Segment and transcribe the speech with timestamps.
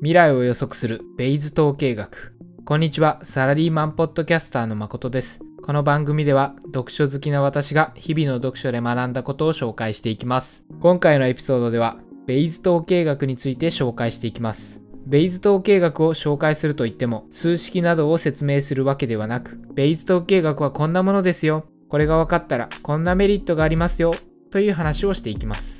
[0.00, 2.36] 未来を予測するベイズ統計学。
[2.64, 5.40] こんにちはサラリーマンポッドキャスターの誠です。
[5.60, 10.62] この番組では読書好きな私が日々の読書で学んだことを紹介していきます。
[10.78, 11.96] 今回のエピソードでは
[12.28, 14.80] ベイズ統計学について紹介していきます。
[15.04, 21.64] ベイズ統計学を紹介するといっても数式などを説明するわけではなくベイズ統計学はこんなものですよ。
[21.88, 24.14] これが分かったらこんなメリットがありますよ。
[24.52, 25.77] という話をしていきます。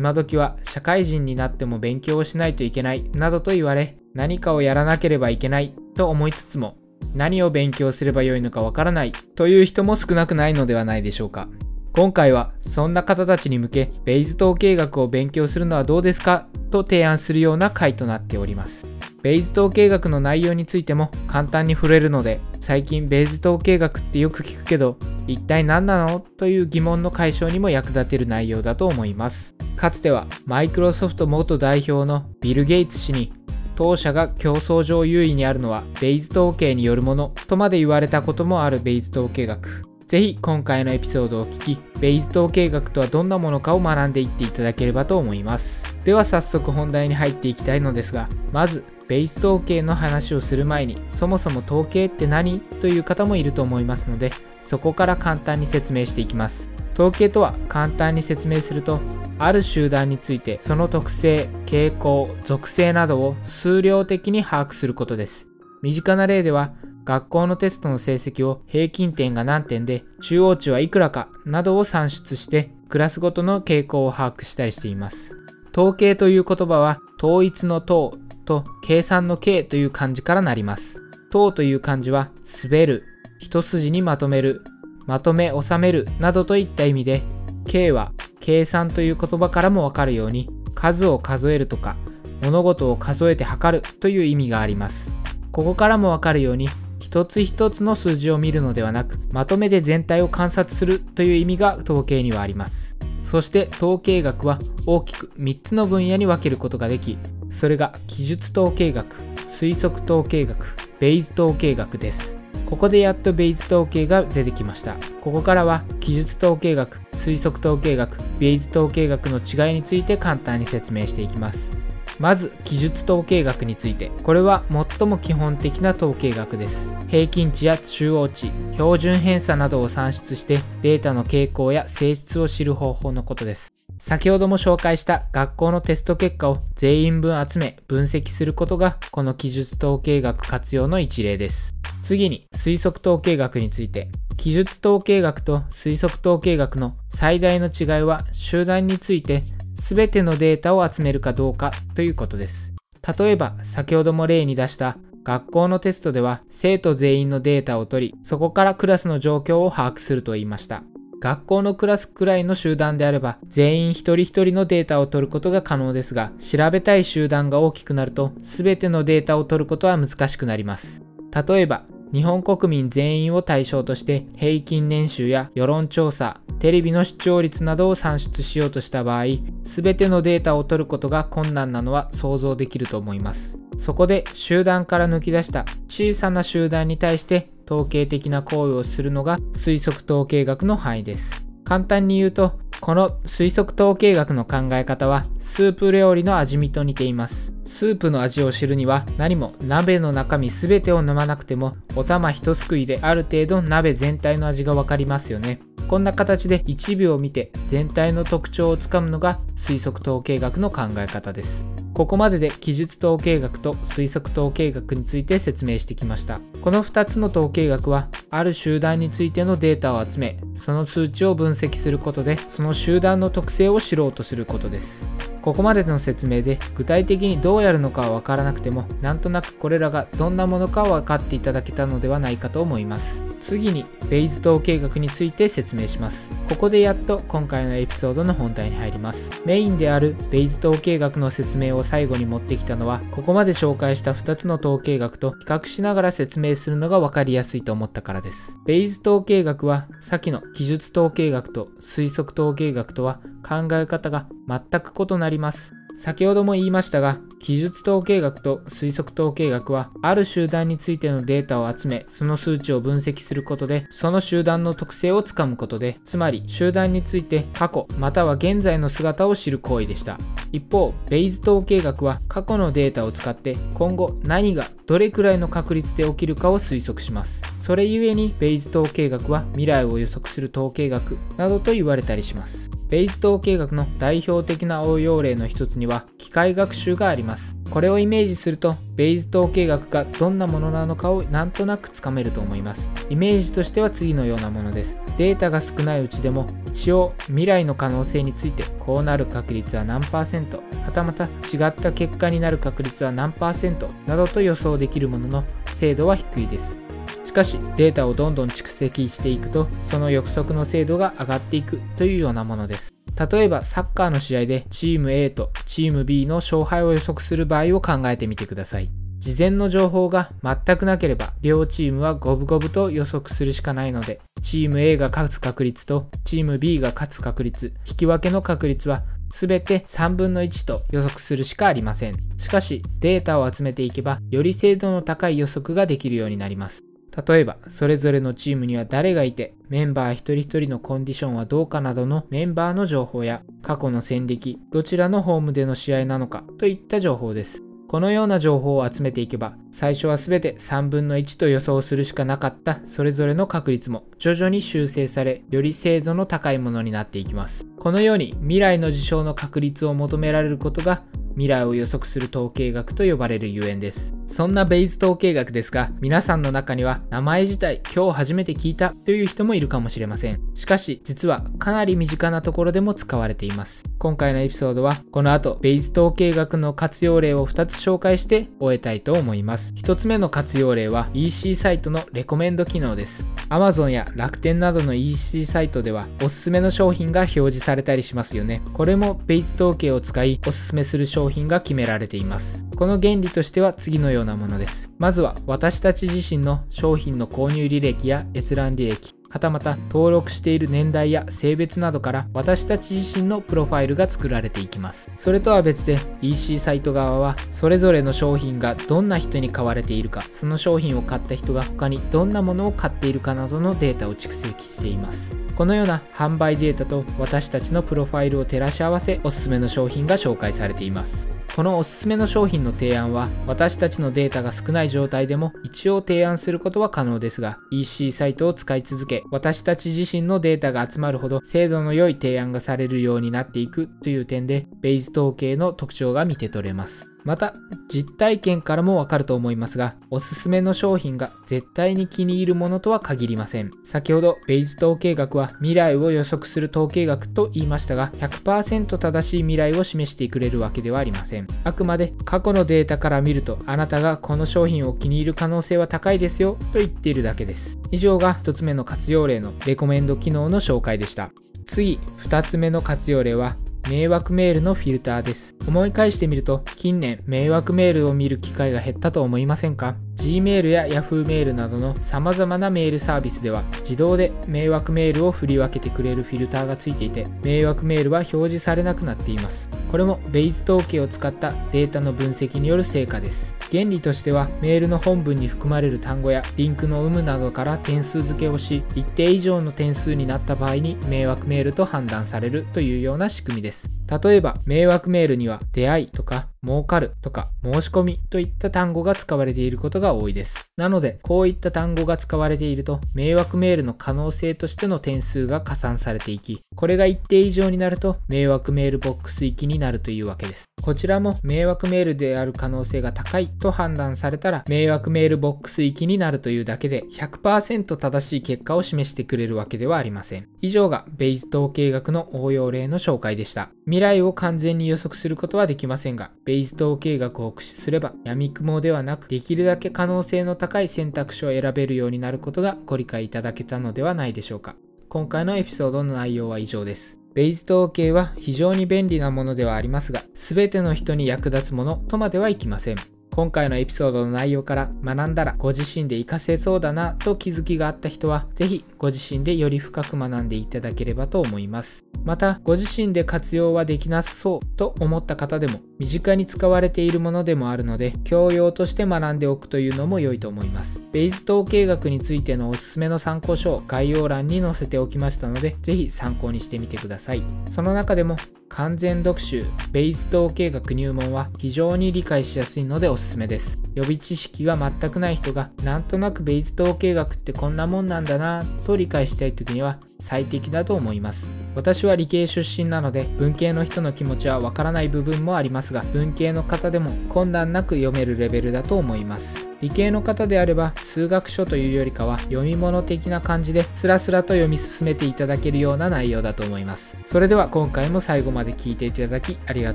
[0.00, 6.78] 今時は社会人になっても勉強をしないといけないなどと言われ何かをやらなければいけないと思いつつも
[7.14, 11.48] 何を勉強すればよいのかわからないという人も少なくないのではないでしょうか。
[11.92, 18.86] 今回はそんな方たちに向けベイズ統計学を勉強するのはどうですかと提案するような回となっております。
[19.22, 24.96] ベイズ統計学の内容についても簡単に触れるので最近ベイズ統計学ってよく聞くけど
[25.26, 26.20] 一体何なの？
[26.20, 29.54] という疑問の解消にも役立てる内容だと思います。
[29.76, 33.32] かつてはマイクロソフト元代表のビル・ゲイツ氏に
[33.76, 39.86] 当社が競争上優位にあるのはベイズ統計によるものとまで言われたこともあるベイズ統計学。
[40.06, 46.04] ぜひ今回のエピソードを聞きベイズ統計学とはどんなものかを学んでいっていただければと思います。
[46.04, 52.60] では早速本題に入っていきたいのですがまずベイズ統計の話をする前にそもそも統計って何？
[52.60, 54.30] という方もいると思いますので
[54.62, 56.70] そこから簡単に説明していきます。
[56.94, 59.00] 統計とは簡単に説明すると
[59.40, 65.48] ある集団についてその特性傾向属性などを数量的に把握することです。
[65.82, 66.72] 身近な例では
[67.04, 75.34] 学校のテストの成績を平均点が何点で中央値はいくらかなどを算出してクラスごとの傾向を把握したりしています。
[75.72, 78.12] 統計という言葉は統一の統
[78.44, 80.98] と計算の計という漢字からなります。
[81.34, 82.30] 統という漢字は
[82.64, 83.04] 滑る。
[83.38, 84.62] 一筋にまとめる。
[85.06, 86.06] まとめ収める。
[86.18, 87.22] などといった意味で
[87.66, 91.96] K は計算という言葉からもわかるように数を数えるとか
[92.42, 95.10] 物事を数えて測るという意味があります。
[95.52, 96.68] ここからもわかるように
[97.00, 102.96] 一つ一つの数字を見るのではなくまとめて全体を観察するという意味が統計にはあります。
[103.24, 107.16] そして統計学は大きく3つの分野に分けることができ
[107.50, 109.16] それが記述統計学
[109.48, 112.36] 推測統計学ベイズ統計学です。
[112.66, 114.94] ここでやっとベイズ統計が出てきました。
[115.22, 121.70] ここからは記述統計学推測統計学ベイズ統計学の違いについて簡単に説明していきます。
[122.18, 124.10] まず記述統計学について。
[124.22, 126.90] これは最も基本的な統計学です。
[127.08, 133.69] 平均値や中央値標準偏差などを算出してデータの傾向や性質を知る方法のことです。
[134.00, 141.74] 先ほども紹介した学校のテスト結果を全員分集め分析することがこの記述統計学活用の一例です。
[142.02, 144.08] 次に推測統計学について。
[144.38, 149.44] 記述統計学と推測統計学の最大の違いは集団について
[149.74, 152.72] 全てのデータを集めるかどうかということです。
[153.18, 160.84] 例えば先ほども例に出した学校のテストでは生徒全員のデータを取りそこからクラスの状況を把握すると言いました。
[161.20, 171.02] 学校のクラスくらいの集団であれば全員一人一人のデータを取ることが可能ですが調べたい集団が大きくなると全てのデータを取ることは難しくなります
[171.46, 179.26] 例えば日本国民全員を対象として平均年収や世論調査、テレビの視聴率などを算出しようとした場合、
[179.62, 183.60] 全てのデータを取ることが困難なのは想像できると思います。
[183.78, 191.44] そこで集団から抜き出した小さな集団に対して統計的な行為をするのが推測統計学の範囲です。
[191.64, 197.54] 簡単に言うと、この推測統計学の考え方はスープ料理の味見と似ています。
[197.64, 205.60] スープの味を知るには何も鍋の中身全てを飲まなくてもお玉一すくいである程度鍋全体の味がわかりますよね。
[205.86, 211.79] こんな形で1秒見て全体の特徴をつかむのが推測統計学の考え方です。
[211.94, 216.40] ここまでで記述統計学と推測統計学について説明してきました。
[216.62, 225.06] この2つの統計学は、ある集団についてのデータを集め、その数値を分析することで、その集団の特性を知ろうとすることです。
[225.42, 236.30] ここまでの説明で具体的にどうやるのかは分からなくてもなんとなくこれらがどんなものかを分かっていただけたのではないかと思います次にベイズ統計学について説明します。
[236.48, 239.30] ここでやっと今回のエピソードの本題に入ります。
[239.44, 248.56] メインであるベイズ統計学の説明を最後に持ってきたのはここまで紹介した2つの統計学と比較しながら説明するのが分かりやすいと思ったからです。
[248.66, 255.79] ベイズ統計学は先の記述統計学と推測統計学とは考え方が全く異なります。
[256.00, 270.16] 先ほども言いましたが、記述統計学と推測統計学は、ある集団についてのデータを集め、その数値を分析することで、その集団の特性をつかむことで、つまり集団について過去、または現在の姿を知る行為でした。
[270.52, 277.42] 一方、ベイズ統計学は過去のデータを使って今後何がどれくらいの確率で起きるかを推測します。
[277.62, 282.79] それゆえにベイズ統計学は未来を予測する統計学などと言われたりします。
[282.90, 287.56] ベイズ統計学の代表的な応用例の一つには機械学習があります。
[287.70, 292.90] これをイメージするとベイズ統計学がどんなものなのかをなんとなくつかめると思います。
[293.08, 294.98] イメージとしては次のようなものです。
[295.18, 306.89] データが少ないうちでも一応未来の可能性についてこうなる確率は何パーセントはたまた違った結果になる確率は何パーセントなどと予想できるものの精度は低いです。
[307.30, 312.92] しかしデータをどんどん蓄積していくとその予測の精度が上がっていくというようなものです。
[313.30, 318.90] 例えばサッカーの試合でチーム A とチーム B の勝敗を予測する場合を考えてみてください。
[319.20, 336.89] 事前の情報が全くなければ両チームは五分五分と予測するしかないのでチーム A が勝つ確率とチーム B が勝つ確率引き分けの確率は全て3分の1と予測するしかありませんしかしデータを集めていけばより精度の高い予測ができるようになります
[337.26, 357.66] 例えばそれぞれのチームには誰がいてメンバー一人一人のコンディションはどうかなどのメンバーの情報や過去の戦歴どちらのホームでの試合なのかといった情報ですこのような情報を集めていけば、最初は全て3分の1と予想するしかなかったそれぞれの確率も徐々に修正され、より精度の高いものになっていきます。
[357.80, 361.02] このように未来の事象の確率を求められることが
[361.32, 364.14] 未来を予測する統計学と呼ばれるゆえんです。
[364.30, 370.40] そんなベイズ統計学ですが、皆さんの中には名前自体今日初めて聞いたという人もいるかもしれません。
[370.54, 373.84] しかし、実はかなり身近なところでも使われています。
[373.98, 379.74] 今回のエピソードは、この後、ベイズ統計学の活用例を2つ紹介して終えたいと思います。
[379.74, 383.26] 1つ目の活用例は EC サイトのレコメンド機能です。
[383.48, 388.62] Amazon や楽天などの EC サイトではおすすめの商品が表示されたりしますよね。
[388.74, 392.69] これもベイズ統計を使いおすすめする商品が決められています。
[392.80, 394.88] この原理としては次のようなものです。
[394.96, 405.10] まずは私たち自身の商品の購入履歴や閲覧履歴、はたまた登録している年代や性別などから私たち自身のプロファイルが作られていきます。
[405.18, 415.36] それとは別で EC サイト側はそれぞれの商品がどんな人に買われているか、その商品を買った人が他にどんなものを買っているかなどのデータを蓄積しています。
[415.54, 421.28] このような販売データと私たちのプロファイルを照らし合わせおすすめの商品が紹介されています。
[421.56, 437.09] このおすすめの商品の提案は私たちのデータが少ない状態でも一応提案することは可能ですが EC サイトを使い続け私たち自身のデータが集まるほど精度の良い提案がされるようになっていくという点でベイズ統計の特徴が見て取れます。
[437.24, 437.54] また、
[437.88, 443.70] 実体験からもわかると思いますが、おすすめの商品が絶対に気に入るものとは限りません。
[443.84, 451.46] 先ほど、ベイズ統計学は未来を予測する統計学と言いましたが、100%正しい未来を示してくれるわけではありません。
[451.64, 457.78] あくまで過去のデータから見ると、あなたがこの商品を気に入る可能性は高いですよと言っているだけです。
[457.90, 461.30] 以上が1つ目の活用例のレコメンド機能の紹介でした。
[461.66, 463.56] 次、2つ目の活用例は
[463.90, 465.56] 迷惑メールのフィルターです。
[465.66, 479.68] 思い返してみると、近年迷惑メールを見る機会が減ったと思いませんか？Gmail や Yahoo メールなどの様々なメールサービスでは自動で迷惑メールを振り分けてくれるフィルターがついていて迷惑メールは表示されなくなっています。
[479.90, 483.56] これもベイズ統計を使ったデータの分析による成果です。
[483.70, 493.99] 原理としてはメールの本文に含まれる単語やリンクの有無などから点数付けをし一定以上の点数になった場合に迷惑メールと判断されるというような仕組みです。
[494.10, 500.70] 例えば迷惑メールには出会いとか儲かるとか申し込みといった単語が使われていることが多いです。
[500.76, 510.64] なので、こういった単語が使われていると、迷惑メールの可能性としての点数が加算されていき、これが一定以上になると、迷惑メールボックス行きになるというわけです。
[510.82, 520.48] こちらも迷惑メールである可能性が高いと判断されたら、迷惑メールボックス行きになるというだけで、100%正しい結果を示してくれるわけではありません。
[520.62, 523.70] 以上がベイズ統計学の応用例の紹介でした。
[523.90, 534.76] 未来を完全に予測することはできませんが、ベイズ統計学を駆使すれば、闇雲ではなく、できるだけ可能性の高い選択肢を選べるようになることがご理解いただけたのではないでしょうか。
[535.08, 537.18] 今回のエピソードの内容は以上です。
[537.34, 542.96] ベイズ統計は非常に便利なものではありますが、全ての人に役立つものとまではいきません。
[543.32, 552.04] 今回のエピソードの内容から学んだらご自身で活かせそうだなと気づきがあった人は、ぜひご自身でより深く学んでいただければと思います。
[552.22, 561.02] また、ご自身で活用はできなさそうと思った方でも、身近に使われているものでもあるので、教養として学んでおくというのも良いと思います。
[561.12, 567.42] ベイズ統計学についてのおすすめの参考書を概要欄に載せておきましたので、ぜひ参考にしてみてください。
[567.70, 568.36] その中でも、
[568.70, 573.80] 完全読集ベイズ統計学入門は非常に理解しやすいのでおすすめです。
[573.96, 581.50] 予備知識が全くない人がなんとなくベイズ統計学ってこんなもんなんだなと理解したい時には最適だと思います。
[581.74, 589.70] 私は理系出身なので文系の人の気持ちはわからない部分もありますが文系の方でも困難なく読めるレベルだと思います。
[589.80, 597.16] 理系の方であれば数学書というよりかは読み物的な感じでスラスラと読み進めていただけるような内容だと思います。
[597.24, 599.94] それでは今回も最後まで聞いていただきありが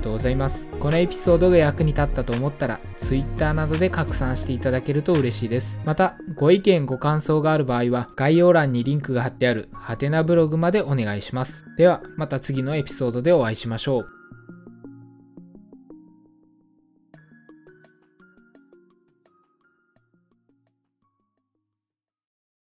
[0.00, 0.66] とうございます。
[0.80, 5.80] このエピソードが役に立ったと思ったら Twitter などで拡散していただけると嬉しいです。
[5.84, 11.66] またご意見ご感想がある場合は概要欄にリンクが貼ってあるハテナブログまでお願いします。
[11.76, 14.15] ではまた次のエピソードでお会いしましょう。